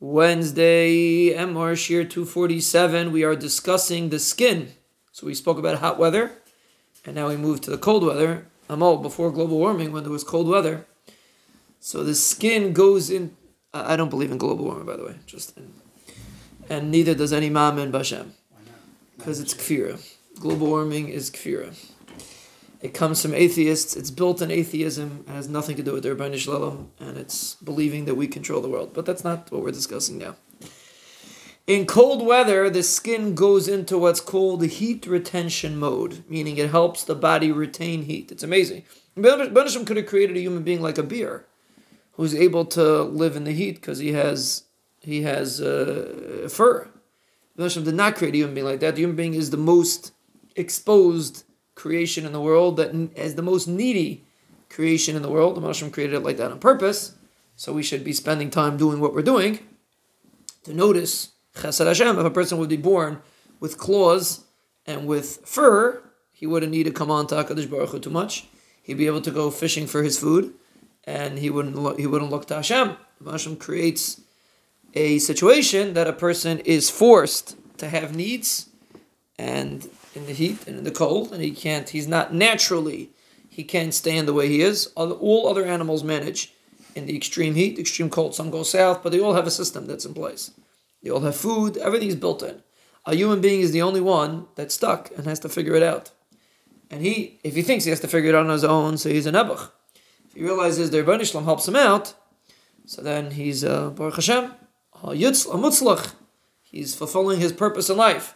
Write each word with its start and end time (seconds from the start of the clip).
Wednesday, 0.00 1.32
Emor 1.32 1.74
Shiur 1.74 2.08
247, 2.08 3.12
we 3.12 3.22
are 3.22 3.36
discussing 3.36 4.08
the 4.10 4.18
skin. 4.18 4.72
So 5.12 5.26
we 5.26 5.34
spoke 5.34 5.56
about 5.56 5.78
hot 5.78 6.00
weather, 6.00 6.32
and 7.04 7.14
now 7.14 7.28
we 7.28 7.36
move 7.36 7.60
to 7.62 7.70
the 7.70 7.78
cold 7.78 8.04
weather. 8.04 8.48
I'm 8.68 8.80
Amol, 8.80 9.00
before 9.00 9.30
global 9.30 9.58
warming, 9.58 9.92
when 9.92 10.02
there 10.02 10.10
was 10.10 10.24
cold 10.24 10.48
weather. 10.48 10.84
So 11.78 12.02
the 12.02 12.16
skin 12.16 12.72
goes 12.72 13.08
in. 13.08 13.36
I 13.72 13.94
don't 13.94 14.10
believe 14.10 14.32
in 14.32 14.38
global 14.38 14.64
warming, 14.64 14.86
by 14.86 14.96
the 14.96 15.04
way. 15.04 15.14
Just 15.26 15.56
in, 15.56 15.72
and 16.68 16.90
neither 16.90 17.14
does 17.14 17.32
any 17.32 17.48
mom 17.48 17.78
in 17.78 17.92
Bashem, 17.92 18.30
because 19.16 19.38
it's 19.38 19.54
kfira. 19.54 20.04
Global 20.40 20.66
warming 20.66 21.08
is 21.08 21.30
kfira. 21.30 21.72
It 22.84 22.92
comes 22.92 23.22
from 23.22 23.32
atheists. 23.32 23.96
It's 23.96 24.10
built 24.10 24.42
in 24.42 24.50
atheism. 24.50 25.24
It 25.26 25.32
has 25.32 25.48
nothing 25.48 25.74
to 25.76 25.82
do 25.82 25.94
with 25.94 26.02
their 26.02 26.36
Shalom, 26.36 26.90
and 27.00 27.16
it's 27.16 27.54
believing 27.54 28.04
that 28.04 28.14
we 28.14 28.26
control 28.26 28.60
the 28.60 28.68
world. 28.68 28.90
But 28.92 29.06
that's 29.06 29.24
not 29.24 29.50
what 29.50 29.62
we're 29.62 29.70
discussing 29.70 30.18
now. 30.18 30.36
In 31.66 31.86
cold 31.86 32.26
weather, 32.26 32.68
the 32.68 32.82
skin 32.82 33.34
goes 33.34 33.68
into 33.68 33.96
what's 33.96 34.20
called 34.20 34.62
heat 34.66 35.06
retention 35.06 35.78
mode, 35.78 36.24
meaning 36.28 36.58
it 36.58 36.72
helps 36.72 37.04
the 37.04 37.14
body 37.14 37.50
retain 37.50 38.02
heat. 38.02 38.30
It's 38.30 38.42
amazing. 38.42 38.82
Banishim 39.16 39.86
could 39.86 39.96
have 39.96 40.04
created 40.04 40.36
a 40.36 40.40
human 40.40 40.62
being 40.62 40.82
like 40.82 40.98
a 40.98 41.02
bear, 41.02 41.46
who's 42.12 42.34
able 42.34 42.66
to 42.66 43.00
live 43.00 43.34
in 43.34 43.44
the 43.44 43.52
heat 43.52 43.76
because 43.76 43.98
he 43.98 44.12
has 44.12 44.64
he 45.00 45.22
has 45.22 45.58
uh, 45.58 46.50
fur. 46.52 46.90
Banishim 47.58 47.86
did 47.86 47.94
not 47.94 48.16
create 48.16 48.34
a 48.34 48.36
human 48.36 48.54
being 48.54 48.66
like 48.66 48.80
that. 48.80 48.94
The 48.94 49.00
human 49.00 49.16
being 49.16 49.32
is 49.32 49.48
the 49.48 49.56
most 49.56 50.12
exposed 50.54 51.44
creation 51.74 52.24
in 52.24 52.32
the 52.32 52.40
world 52.40 52.76
that 52.76 52.94
is 53.16 53.34
the 53.34 53.42
most 53.42 53.66
needy 53.66 54.24
creation 54.70 55.16
in 55.16 55.22
the 55.22 55.30
world. 55.30 55.56
The 55.56 55.60
Moshem 55.60 55.92
created 55.92 56.16
it 56.16 56.22
like 56.22 56.36
that 56.36 56.50
on 56.50 56.58
purpose. 56.58 57.14
So 57.56 57.72
we 57.72 57.82
should 57.82 58.04
be 58.04 58.12
spending 58.12 58.50
time 58.50 58.76
doing 58.76 59.00
what 59.00 59.14
we're 59.14 59.22
doing 59.22 59.60
to 60.64 60.74
notice 60.74 61.30
Chesed 61.54 61.86
Hashem. 61.86 62.18
If 62.18 62.24
a 62.24 62.30
person 62.30 62.58
would 62.58 62.68
be 62.68 62.76
born 62.76 63.22
with 63.60 63.78
claws 63.78 64.44
and 64.86 65.06
with 65.06 65.40
fur, 65.44 66.02
he 66.32 66.46
wouldn't 66.46 66.72
need 66.72 66.84
to 66.84 66.90
come 66.90 67.10
on 67.10 67.26
to 67.28 67.36
Hakadosh 67.36 67.70
Baruch 67.70 67.90
Hu 67.90 68.00
too 68.00 68.10
much. 68.10 68.46
He'd 68.82 68.98
be 68.98 69.06
able 69.06 69.22
to 69.22 69.30
go 69.30 69.50
fishing 69.50 69.86
for 69.86 70.02
his 70.02 70.18
food, 70.18 70.52
and 71.04 71.38
he 71.38 71.48
wouldn't 71.48 71.76
look, 71.76 71.98
he 71.98 72.06
wouldn't 72.06 72.30
look 72.30 72.46
to 72.46 72.56
Hashem. 72.56 72.96
Hashem 73.24 73.56
creates 73.56 74.20
a 74.94 75.18
situation 75.20 75.94
that 75.94 76.06
a 76.06 76.12
person 76.12 76.58
is 76.60 76.90
forced 76.90 77.56
to 77.78 77.88
have 77.88 78.14
needs, 78.14 78.68
and 79.38 79.88
in 80.14 80.26
the 80.26 80.32
heat 80.32 80.66
and 80.66 80.78
in 80.78 80.84
the 80.84 80.90
cold, 80.90 81.32
and 81.32 81.42
he 81.42 81.50
can't. 81.50 81.88
He's 81.88 82.08
not 82.08 82.32
naturally. 82.32 83.10
He 83.48 83.64
can't 83.64 83.94
stand 83.94 84.26
the 84.26 84.34
way 84.34 84.48
he 84.48 84.62
is. 84.62 84.86
All 84.96 85.48
other 85.48 85.64
animals 85.64 86.02
manage 86.02 86.52
in 86.94 87.06
the 87.06 87.16
extreme 87.16 87.54
heat, 87.54 87.78
extreme 87.78 88.10
cold. 88.10 88.34
Some 88.34 88.50
go 88.50 88.62
south, 88.62 89.02
but 89.02 89.12
they 89.12 89.20
all 89.20 89.34
have 89.34 89.46
a 89.46 89.50
system 89.50 89.86
that's 89.86 90.04
in 90.04 90.14
place. 90.14 90.50
They 91.02 91.10
all 91.10 91.20
have 91.20 91.36
food. 91.36 91.76
Everything's 91.76 92.16
built 92.16 92.42
in. 92.42 92.62
A 93.06 93.14
human 93.14 93.40
being 93.40 93.60
is 93.60 93.72
the 93.72 93.82
only 93.82 94.00
one 94.00 94.46
that's 94.54 94.74
stuck 94.74 95.10
and 95.16 95.26
has 95.26 95.40
to 95.40 95.48
figure 95.48 95.74
it 95.74 95.82
out. 95.82 96.10
And 96.90 97.02
he, 97.02 97.38
if 97.44 97.54
he 97.54 97.62
thinks 97.62 97.84
he 97.84 97.90
has 97.90 98.00
to 98.00 98.08
figure 98.08 98.30
it 98.30 98.34
out 98.34 98.46
on 98.46 98.52
his 98.52 98.64
own, 98.64 98.96
so 98.96 99.08
he's 99.08 99.26
a 99.26 99.32
nebuch. 99.32 99.70
If 100.26 100.34
he 100.34 100.42
realizes 100.42 100.90
the 100.90 101.02
their 101.02 101.04
Banishlam 101.04 101.44
helps 101.44 101.68
him 101.68 101.76
out, 101.76 102.14
so 102.86 103.02
then 103.02 103.32
he's 103.32 103.64
uh, 103.64 103.90
Baruch 103.90 104.16
Hashem, 104.16 104.52
a 105.02 105.08
mutzlach. 105.08 106.14
He's 106.62 106.94
fulfilling 106.94 107.40
his 107.40 107.52
purpose 107.52 107.90
in 107.90 107.96
life. 107.96 108.34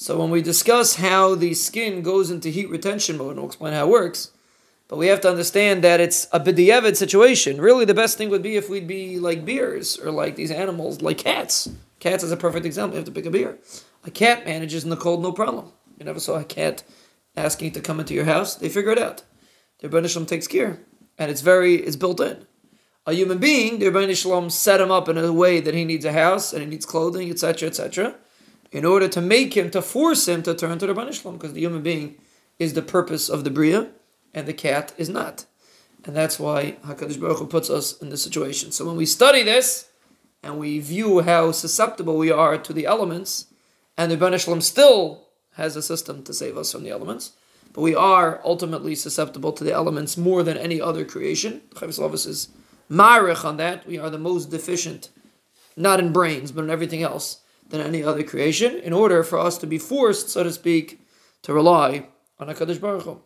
So 0.00 0.16
when 0.16 0.30
we 0.30 0.42
discuss 0.42 0.94
how 0.94 1.34
the 1.34 1.54
skin 1.54 2.02
goes 2.02 2.30
into 2.30 2.50
heat 2.50 2.70
retention 2.70 3.18
mode, 3.18 3.30
and 3.30 3.38
we'll 3.38 3.48
explain 3.48 3.72
how 3.72 3.84
it 3.84 3.90
works, 3.90 4.30
but 4.86 4.96
we 4.96 5.08
have 5.08 5.20
to 5.22 5.28
understand 5.28 5.82
that 5.82 5.98
it's 5.98 6.28
a 6.30 6.38
b'diavad 6.38 6.94
situation. 6.94 7.60
Really, 7.60 7.84
the 7.84 7.94
best 7.94 8.16
thing 8.16 8.30
would 8.30 8.40
be 8.40 8.54
if 8.54 8.70
we'd 8.70 8.86
be 8.86 9.18
like 9.18 9.44
bears 9.44 9.98
or 9.98 10.12
like 10.12 10.36
these 10.36 10.52
animals, 10.52 11.02
like 11.02 11.18
cats. 11.18 11.68
Cats 11.98 12.22
is 12.22 12.30
a 12.30 12.36
perfect 12.36 12.64
example. 12.64 12.94
You 12.94 12.98
have 12.98 13.06
to 13.06 13.10
pick 13.12 13.26
a 13.26 13.30
beer. 13.30 13.58
A 14.04 14.10
cat 14.12 14.46
manages 14.46 14.84
in 14.84 14.90
the 14.90 14.96
cold, 14.96 15.20
no 15.20 15.32
problem. 15.32 15.72
You 15.98 16.04
never 16.04 16.20
saw 16.20 16.38
a 16.38 16.44
cat 16.44 16.84
asking 17.36 17.72
to 17.72 17.80
come 17.80 17.98
into 17.98 18.14
your 18.14 18.24
house. 18.24 18.54
They 18.54 18.68
figure 18.68 18.92
it 18.92 19.00
out. 19.00 19.24
Their 19.80 19.90
Banishlam 19.90 20.28
takes 20.28 20.46
care, 20.46 20.78
and 21.18 21.28
it's 21.28 21.40
very 21.40 21.74
it's 21.74 21.96
built 21.96 22.20
in. 22.20 22.46
A 23.04 23.14
human 23.14 23.38
being, 23.38 23.80
their 23.80 23.90
Banishlam 23.90 24.52
set 24.52 24.80
him 24.80 24.92
up 24.92 25.08
in 25.08 25.18
a 25.18 25.32
way 25.32 25.58
that 25.58 25.74
he 25.74 25.84
needs 25.84 26.04
a 26.04 26.12
house 26.12 26.52
and 26.52 26.62
he 26.62 26.68
needs 26.68 26.86
clothing, 26.86 27.28
etc., 27.30 27.68
etc 27.68 28.14
in 28.70 28.84
order 28.84 29.08
to 29.08 29.20
make 29.20 29.56
him, 29.56 29.70
to 29.70 29.82
force 29.82 30.28
him 30.28 30.42
to 30.42 30.54
turn 30.54 30.78
to 30.78 30.86
the 30.86 30.94
Banishlam, 30.94 31.34
because 31.34 31.52
the 31.52 31.60
human 31.60 31.82
being 31.82 32.16
is 32.58 32.74
the 32.74 32.82
purpose 32.82 33.28
of 33.28 33.44
the 33.44 33.50
Bria, 33.50 33.88
and 34.34 34.46
the 34.46 34.52
cat 34.52 34.92
is 34.98 35.08
not. 35.08 35.46
And 36.04 36.14
that's 36.14 36.38
why 36.38 36.76
HaKadosh 36.84 37.20
Baruch 37.20 37.38
Hu 37.38 37.46
puts 37.46 37.70
us 37.70 37.98
in 38.00 38.10
this 38.10 38.22
situation. 38.22 38.72
So 38.72 38.86
when 38.86 38.96
we 38.96 39.06
study 39.06 39.42
this, 39.42 39.88
and 40.42 40.58
we 40.58 40.78
view 40.78 41.20
how 41.20 41.50
susceptible 41.50 42.16
we 42.16 42.30
are 42.30 42.58
to 42.58 42.72
the 42.72 42.86
elements, 42.86 43.46
and 43.96 44.10
the 44.10 44.16
Banishlam 44.16 44.62
still 44.62 45.28
has 45.54 45.74
a 45.74 45.82
system 45.82 46.22
to 46.22 46.32
save 46.32 46.56
us 46.56 46.70
from 46.70 46.84
the 46.84 46.90
elements, 46.90 47.32
but 47.72 47.80
we 47.80 47.94
are 47.94 48.40
ultimately 48.44 48.94
susceptible 48.94 49.52
to 49.52 49.64
the 49.64 49.72
elements 49.72 50.16
more 50.16 50.42
than 50.42 50.56
any 50.56 50.80
other 50.80 51.04
creation. 51.04 51.62
Chavis 51.74 52.26
is 52.26 52.48
marich 52.90 53.44
on 53.44 53.56
that. 53.56 53.86
We 53.86 53.98
are 53.98 54.10
the 54.10 54.18
most 54.18 54.50
deficient, 54.50 55.10
not 55.76 55.98
in 55.98 56.12
brains, 56.12 56.52
but 56.52 56.64
in 56.64 56.70
everything 56.70 57.02
else 57.02 57.40
than 57.68 57.80
any 57.80 58.02
other 58.02 58.22
creation, 58.22 58.76
in 58.76 58.92
order 58.92 59.22
for 59.22 59.38
us 59.38 59.58
to 59.58 59.66
be 59.66 59.78
forced, 59.78 60.30
so 60.30 60.42
to 60.42 60.52
speak, 60.52 61.00
to 61.42 61.52
rely 61.52 62.08
on 62.38 62.48
HaKadosh 62.48 62.80
Baruch 62.80 63.02
Hu. 63.02 63.20